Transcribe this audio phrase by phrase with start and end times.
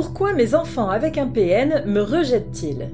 [0.00, 2.88] Pourquoi mes enfants avec un PN me rejettent-ils?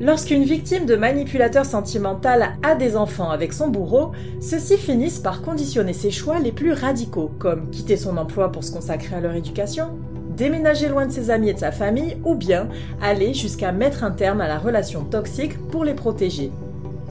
[0.00, 5.92] Lorsqu'une victime de manipulateur sentimental a des enfants avec son bourreau, ceux-ci finissent par conditionner
[5.92, 9.90] ses choix les plus radicaux, comme quitter son emploi pour se consacrer à leur éducation,
[10.36, 12.68] déménager loin de ses amis et de sa famille, ou bien
[13.00, 16.50] aller jusqu'à mettre un terme à la relation toxique pour les protéger.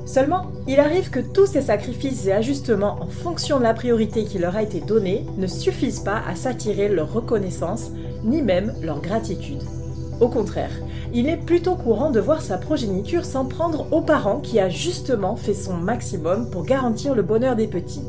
[0.06, 4.38] Seulement, il arrive que tous ces sacrifices et ajustements en fonction de la priorité qui
[4.38, 7.92] leur a été donnée ne suffisent pas à s'attirer leur reconnaissance,
[8.24, 9.62] ni même leur gratitude.
[10.20, 10.72] Au contraire,
[11.14, 15.36] il est plutôt courant de voir sa progéniture s'en prendre aux parents qui a justement
[15.36, 18.04] fait son maximum pour garantir le bonheur des petits.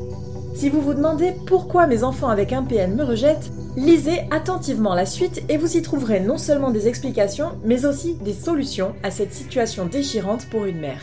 [0.55, 5.05] Si vous vous demandez pourquoi mes enfants avec un PN me rejettent, lisez attentivement la
[5.05, 9.33] suite et vous y trouverez non seulement des explications, mais aussi des solutions à cette
[9.33, 11.01] situation déchirante pour une mère.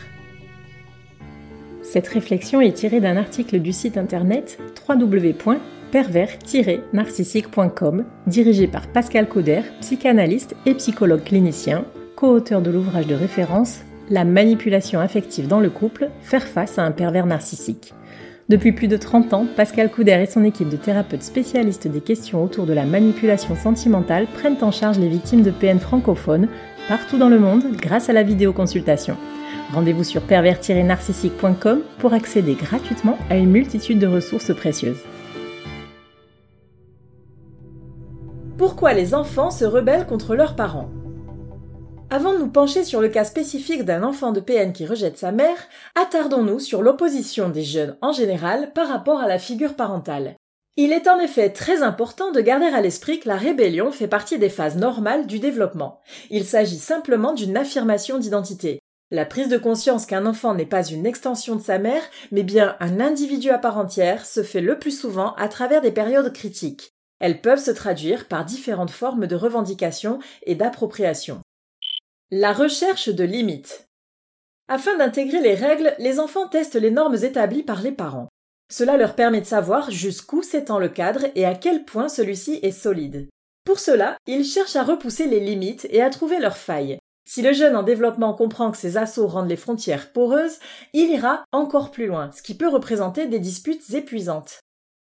[1.83, 4.57] Cette réflexion est tirée d'un article du site internet
[5.93, 11.85] www.pervers-narcissique.com, dirigé par Pascal Cauder, psychanalyste et psychologue clinicien,
[12.15, 16.91] co-auteur de l'ouvrage de référence La manipulation affective dans le couple, faire face à un
[16.91, 17.93] pervers narcissique.
[18.49, 22.43] Depuis plus de 30 ans, Pascal Couder et son équipe de thérapeutes spécialistes des questions
[22.43, 26.49] autour de la manipulation sentimentale prennent en charge les victimes de PN francophones
[26.89, 29.15] partout dans le monde grâce à la vidéoconsultation.
[29.73, 34.99] Rendez-vous sur pervers-narcissique.com pour accéder gratuitement à une multitude de ressources précieuses.
[38.91, 40.91] Les enfants se rebellent contre leurs parents
[42.11, 45.31] Avant de nous pencher sur le cas spécifique d'un enfant de PN qui rejette sa
[45.31, 45.57] mère,
[45.95, 50.35] attardons-nous sur l'opposition des jeunes en général par rapport à la figure parentale.
[50.75, 54.37] Il est en effet très important de garder à l'esprit que la rébellion fait partie
[54.37, 55.99] des phases normales du développement.
[56.29, 58.79] Il s'agit simplement d'une affirmation d'identité.
[59.09, 62.75] La prise de conscience qu'un enfant n'est pas une extension de sa mère, mais bien
[62.79, 66.92] un individu à part entière, se fait le plus souvent à travers des périodes critiques.
[67.23, 71.39] Elles peuvent se traduire par différentes formes de revendication et d'appropriation.
[72.31, 73.87] La recherche de limites.
[74.67, 78.27] Afin d'intégrer les règles, les enfants testent les normes établies par les parents.
[78.69, 82.71] Cela leur permet de savoir jusqu'où s'étend le cadre et à quel point celui-ci est
[82.71, 83.29] solide.
[83.63, 86.99] Pour cela, ils cherchent à repousser les limites et à trouver leurs failles.
[87.25, 90.59] Si le jeune en développement comprend que ces assauts rendent les frontières poreuses,
[90.91, 94.59] il ira encore plus loin, ce qui peut représenter des disputes épuisantes.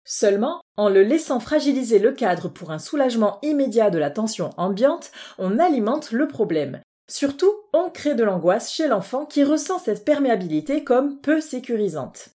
[0.08, 5.12] Seulement, en le laissant fragiliser le cadre pour un soulagement immédiat de la tension ambiante,
[5.40, 6.80] on alimente le problème.
[7.10, 12.30] Surtout, on crée de l'angoisse chez l'enfant qui ressent cette perméabilité comme peu sécurisante.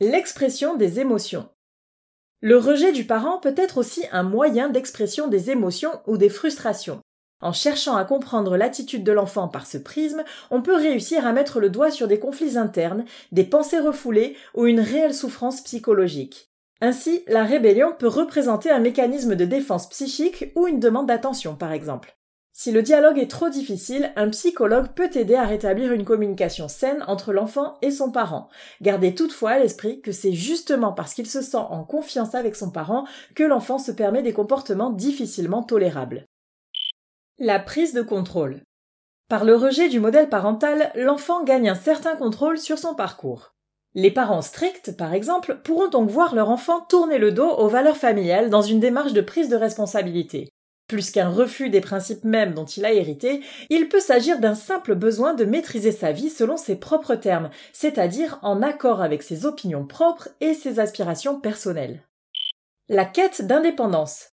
[0.00, 1.48] L'expression des émotions.
[2.40, 7.00] Le rejet du parent peut être aussi un moyen d'expression des émotions ou des frustrations.
[7.42, 11.60] En cherchant à comprendre l'attitude de l'enfant par ce prisme, on peut réussir à mettre
[11.60, 16.49] le doigt sur des conflits internes, des pensées refoulées ou une réelle souffrance psychologique.
[16.80, 21.72] Ainsi, la rébellion peut représenter un mécanisme de défense psychique ou une demande d'attention, par
[21.72, 22.16] exemple.
[22.52, 27.02] Si le dialogue est trop difficile, un psychologue peut aider à rétablir une communication saine
[27.06, 28.48] entre l'enfant et son parent.
[28.82, 32.70] Gardez toutefois à l'esprit que c'est justement parce qu'il se sent en confiance avec son
[32.70, 36.26] parent que l'enfant se permet des comportements difficilement tolérables.
[37.38, 38.62] La prise de contrôle.
[39.28, 43.54] Par le rejet du modèle parental, l'enfant gagne un certain contrôle sur son parcours.
[43.94, 47.96] Les parents stricts, par exemple, pourront donc voir leur enfant tourner le dos aux valeurs
[47.96, 50.48] familiales dans une démarche de prise de responsabilité.
[50.86, 54.94] Plus qu'un refus des principes mêmes dont il a hérité, il peut s'agir d'un simple
[54.94, 59.86] besoin de maîtriser sa vie selon ses propres termes, c'est-à-dire en accord avec ses opinions
[59.86, 62.02] propres et ses aspirations personnelles.
[62.88, 64.30] La quête d'indépendance.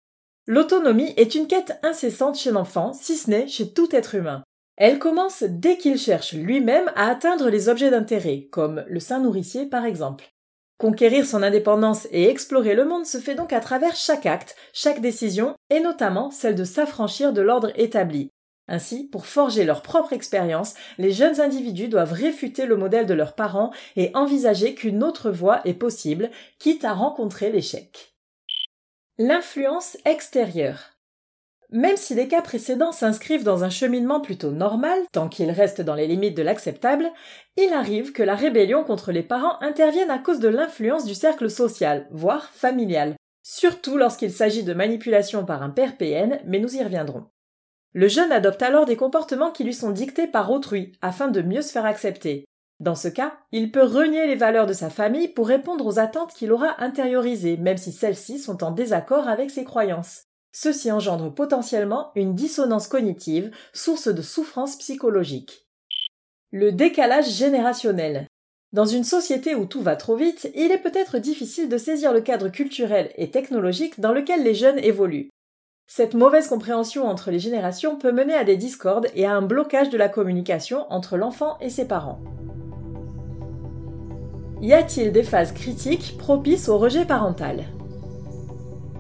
[0.46, 4.42] L'autonomie est une quête incessante chez l'enfant, si ce n'est chez tout être humain.
[4.80, 9.66] Elle commence dès qu'il cherche lui-même à atteindre les objets d'intérêt, comme le sein nourricier
[9.66, 10.32] par exemple.
[10.78, 15.02] Conquérir son indépendance et explorer le monde se fait donc à travers chaque acte, chaque
[15.02, 18.30] décision, et notamment celle de s'affranchir de l'ordre établi.
[18.68, 23.34] Ainsi, pour forger leur propre expérience, les jeunes individus doivent réfuter le modèle de leurs
[23.34, 28.14] parents et envisager qu'une autre voie est possible, quitte à rencontrer l'échec.
[29.18, 30.99] L'influence extérieure.
[31.72, 35.94] Même si les cas précédents s'inscrivent dans un cheminement plutôt normal, tant qu'ils restent dans
[35.94, 37.08] les limites de l'acceptable,
[37.56, 41.48] il arrive que la rébellion contre les parents intervienne à cause de l'influence du cercle
[41.48, 43.14] social, voire familial,
[43.44, 47.26] surtout lorsqu'il s'agit de manipulation par un père PN, mais nous y reviendrons.
[47.92, 51.62] Le jeune adopte alors des comportements qui lui sont dictés par autrui, afin de mieux
[51.62, 52.46] se faire accepter.
[52.80, 56.32] Dans ce cas, il peut renier les valeurs de sa famille pour répondre aux attentes
[56.32, 60.29] qu'il aura intériorisées, même si celles-ci sont en désaccord avec ses croyances.
[60.52, 65.68] Ceci engendre potentiellement une dissonance cognitive, source de souffrance psychologique.
[66.50, 68.26] Le décalage générationnel.
[68.72, 72.20] Dans une société où tout va trop vite, il est peut-être difficile de saisir le
[72.20, 75.30] cadre culturel et technologique dans lequel les jeunes évoluent.
[75.86, 79.90] Cette mauvaise compréhension entre les générations peut mener à des discordes et à un blocage
[79.90, 82.20] de la communication entre l'enfant et ses parents.
[84.60, 87.64] Y a-t-il des phases critiques propices au rejet parental?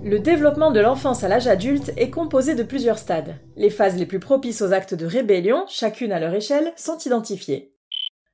[0.02, 3.36] Le développement de l'enfance à l'âge adulte est composé de plusieurs stades.
[3.56, 7.72] Les phases les plus propices aux actes de rébellion, chacune à leur échelle, sont identifiées.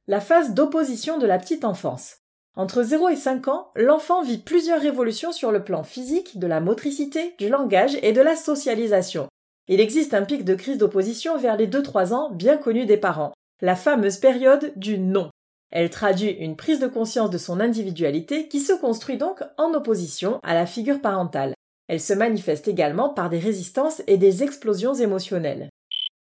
[0.07, 2.19] La phase d'opposition de la petite enfance.
[2.55, 6.61] Entre 0 et 5 ans, l'enfant vit plusieurs révolutions sur le plan physique, de la
[6.61, 9.27] motricité, du langage et de la socialisation.
[9.67, 13.33] Il existe un pic de crise d'opposition vers les 2-3 ans bien connu des parents,
[13.61, 15.31] la fameuse période du non.
[15.73, 20.39] Elle traduit une prise de conscience de son individualité qui se construit donc en opposition
[20.45, 21.56] à la figure parentale.
[21.89, 25.69] Elle se manifeste également par des résistances et des explosions émotionnelles.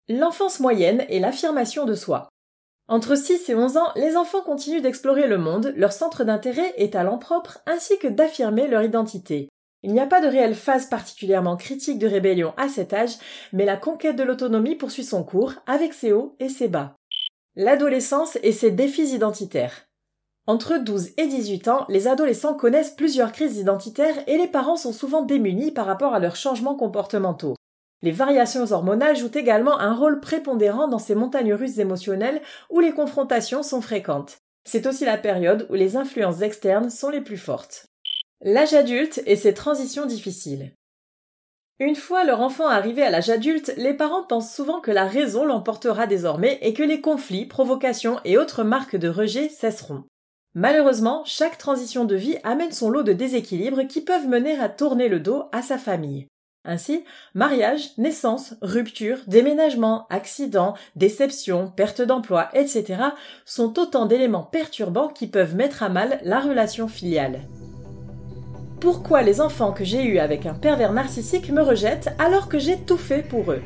[0.09, 2.29] L'enfance moyenne est l'affirmation de soi.
[2.87, 6.93] Entre 6 et 11 ans, les enfants continuent d'explorer le monde, leur centre d'intérêt est
[6.93, 9.49] talent propre, ainsi que d'affirmer leur identité.
[9.83, 13.15] Il n'y a pas de réelle phase particulièrement critique de rébellion à cet âge,
[13.51, 16.95] mais la conquête de l'autonomie poursuit son cours, avec ses hauts et ses bas.
[17.55, 19.86] L'adolescence et ses défis identitaires.
[20.49, 24.93] Entre 12 et 18 ans, les adolescents connaissent plusieurs crises identitaires et les parents sont
[24.93, 27.55] souvent démunis par rapport à leurs changements comportementaux.
[28.01, 32.93] Les variations hormonales jouent également un rôle prépondérant dans ces montagnes russes émotionnelles où les
[32.93, 34.37] confrontations sont fréquentes.
[34.63, 37.87] C'est aussi la période où les influences externes sont les plus fortes.
[38.41, 40.71] L'âge adulte et ses transitions difficiles.
[41.79, 45.45] Une fois leur enfant arrivé à l'âge adulte, les parents pensent souvent que la raison
[45.45, 50.05] l'emportera désormais et que les conflits, provocations et autres marques de rejet cesseront.
[50.59, 55.07] Malheureusement, chaque transition de vie amène son lot de déséquilibres qui peuvent mener à tourner
[55.07, 56.25] le dos à sa famille.
[56.65, 57.03] Ainsi,
[57.35, 63.03] mariage, naissance, rupture, déménagement, accident, déception, perte d'emploi, etc.
[63.45, 67.47] sont autant d'éléments perturbants qui peuvent mettre à mal la relation filiale.
[68.81, 72.77] Pourquoi les enfants que j'ai eus avec un pervers narcissique me rejettent alors que j'ai
[72.77, 73.61] tout fait pour eux?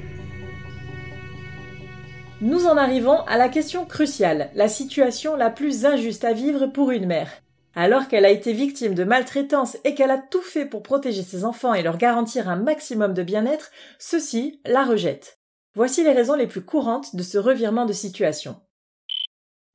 [2.41, 6.89] Nous en arrivons à la question cruciale, la situation la plus injuste à vivre pour
[6.89, 7.29] une mère.
[7.75, 11.45] Alors qu'elle a été victime de maltraitance et qu'elle a tout fait pour protéger ses
[11.45, 15.37] enfants et leur garantir un maximum de bien-être, ceux-ci la rejettent.
[15.75, 18.59] Voici les raisons les plus courantes de ce revirement de situation.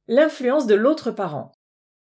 [0.08, 1.52] L'influence de l'autre parent.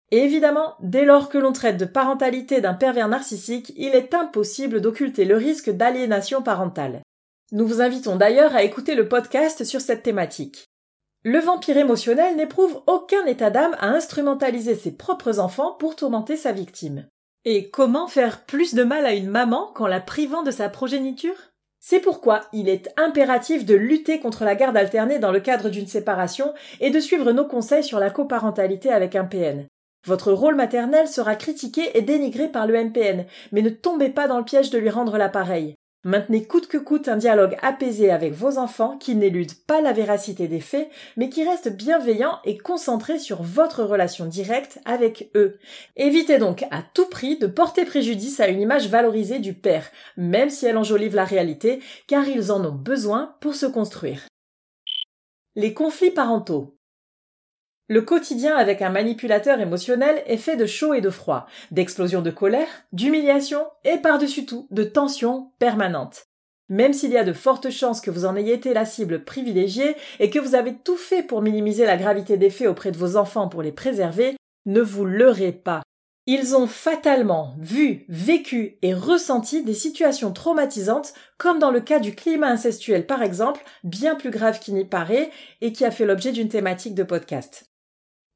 [0.10, 4.81] Et évidemment, dès lors que l'on traite de parentalité d'un pervers narcissique, il est impossible
[4.81, 7.04] d'occulter le risque d'aliénation parentale.
[7.51, 10.66] Nous vous invitons d'ailleurs à écouter le podcast sur cette thématique.
[11.24, 16.51] Le vampire émotionnel n'éprouve aucun état d'âme à instrumentaliser ses propres enfants pour tourmenter sa
[16.51, 17.07] victime.
[17.46, 21.50] Et comment faire plus de mal à une maman qu'en la privant de sa progéniture?
[21.80, 25.88] C'est pourquoi il est impératif de lutter contre la garde alternée dans le cadre d'une
[25.88, 29.66] séparation et de suivre nos conseils sur la coparentalité avec un PN.
[30.06, 34.38] Votre rôle maternel sera critiqué et dénigré par le MPN, mais ne tombez pas dans
[34.38, 35.74] le piège de lui rendre l'appareil.
[36.06, 40.48] Maintenez coûte que coûte un dialogue apaisé avec vos enfants qui n'élude pas la véracité
[40.48, 45.60] des faits, mais qui reste bienveillant et concentré sur votre relation directe avec eux.
[45.98, 50.50] Évitez donc à tout prix de porter préjudice à une image valorisée du père, même
[50.50, 54.26] si elle enjolive la réalité, car ils en ont besoin pour se construire.
[55.57, 56.79] Les conflits parentaux.
[57.92, 62.30] Le quotidien avec un manipulateur émotionnel est fait de chaud et de froid, d'explosions de
[62.30, 66.28] colère, d'humiliation et par-dessus tout de tensions permanentes.
[66.69, 69.96] Même s'il y a de fortes chances que vous en ayez été la cible privilégiée
[70.19, 73.18] et que vous avez tout fait pour minimiser la gravité des faits auprès de vos
[73.18, 74.36] enfants pour les préserver,
[74.68, 75.81] ne vous leurrez pas.
[76.28, 82.14] Ils ont fatalement vu, vécu et ressenti des situations traumatisantes, comme dans le cas du
[82.14, 85.31] climat incestuel par exemple, bien plus grave qu'il n'y paraît,
[85.62, 87.69] et qui a fait l'objet d'une thématique de podcast.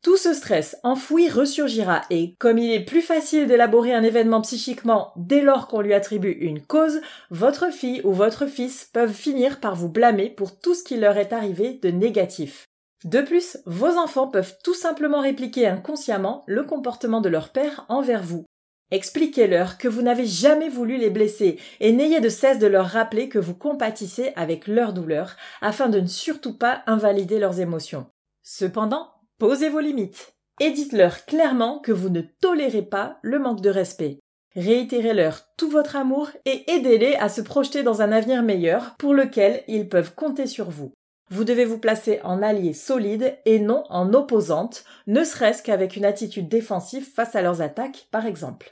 [0.03, 5.13] Tout ce stress enfoui ressurgira et, comme il est plus facile d'élaborer un événement psychiquement
[5.15, 6.99] dès lors qu'on lui attribue une cause,
[7.31, 11.15] votre fille ou votre fils peuvent finir par vous blâmer pour tout ce qui leur
[11.15, 12.65] est arrivé de négatif.
[13.05, 18.23] De plus, vos enfants peuvent tout simplement répliquer inconsciemment le comportement de leur père envers
[18.23, 18.43] vous.
[18.91, 23.29] Expliquez-leur que vous n'avez jamais voulu les blesser et n'ayez de cesse de leur rappeler
[23.29, 28.05] que vous compatissez avec leur douleur afin de ne surtout pas invalider leurs émotions.
[28.43, 29.07] Cependant,
[29.43, 34.19] Posez vos limites et dites-leur clairement que vous ne tolérez pas le manque de respect.
[34.55, 39.65] Réitérez-leur tout votre amour et aidez-les à se projeter dans un avenir meilleur pour lequel
[39.67, 40.93] ils peuvent compter sur vous.
[41.29, 46.05] Vous devez vous placer en allié solide et non en opposante, ne serait-ce qu'avec une
[46.05, 48.71] attitude défensive face à leurs attaques, par exemple.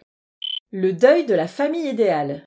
[0.72, 2.46] Le deuil de la famille idéale.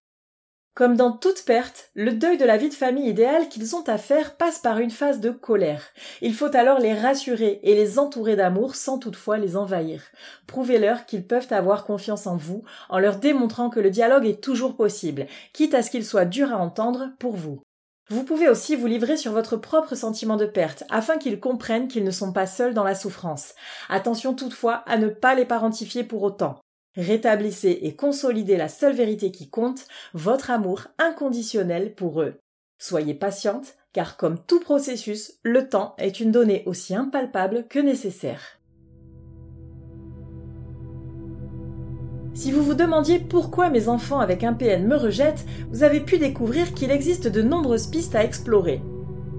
[0.74, 3.96] Comme dans toute perte, le deuil de la vie de famille idéale qu'ils ont à
[3.96, 5.84] faire passe par une phase de colère.
[6.20, 10.02] Il faut alors les rassurer et les entourer d'amour sans toutefois les envahir.
[10.48, 14.74] Prouvez-leur qu'ils peuvent avoir confiance en vous en leur démontrant que le dialogue est toujours
[14.74, 17.60] possible, quitte à ce qu'il soit dur à entendre pour vous.
[18.10, 22.04] Vous pouvez aussi vous livrer sur votre propre sentiment de perte afin qu'ils comprennent qu'ils
[22.04, 23.54] ne sont pas seuls dans la souffrance.
[23.88, 26.63] Attention toutefois à ne pas les parentifier pour autant.
[26.96, 32.34] Rétablissez et consolidez la seule vérité qui compte, votre amour inconditionnel pour eux.
[32.78, 38.60] Soyez patiente, car comme tout processus, le temps est une donnée aussi impalpable que nécessaire.
[42.34, 46.18] Si vous vous demandiez pourquoi mes enfants avec un PN me rejettent, vous avez pu
[46.18, 48.82] découvrir qu'il existe de nombreuses pistes à explorer.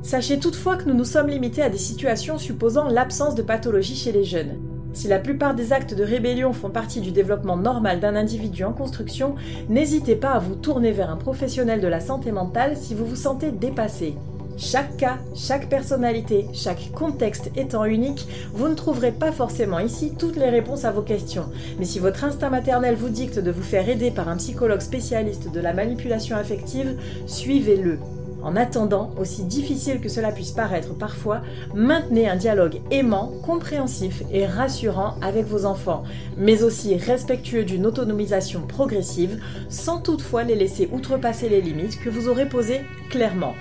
[0.02, 4.12] Sachez toutefois que nous nous sommes limités à des situations supposant l'absence de pathologie chez
[4.12, 4.75] les jeunes.
[4.96, 8.72] Si la plupart des actes de rébellion font partie du développement normal d'un individu en
[8.72, 9.36] construction,
[9.68, 13.18] n'hésitez pas à vous tourner vers un professionnel de la santé mentale si vous vous
[13.18, 14.16] sentez dépassé.
[14.58, 20.38] Chaque cas, chaque personnalité, chaque contexte étant unique, vous ne trouverez pas forcément ici toutes
[20.38, 21.50] les réponses à vos questions.
[21.78, 25.52] Mais si votre instinct maternel vous dicte de vous faire aider par un psychologue spécialiste
[25.52, 26.96] de la manipulation affective,
[27.28, 28.00] suivez-le.
[28.46, 31.42] En attendant, aussi difficile que cela puisse paraître parfois,
[31.74, 36.04] maintenez un dialogue aimant, compréhensif et rassurant avec vos enfants,
[36.38, 42.30] mais aussi respectueux d'une autonomisation progressive, sans toutefois les laisser outrepasser les limites que vous
[42.30, 43.56] aurez posées clairement.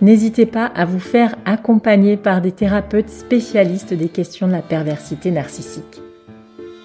[0.00, 5.30] N'hésitez pas à vous faire accompagner par des thérapeutes spécialistes des questions de la perversité
[5.30, 6.00] narcissique.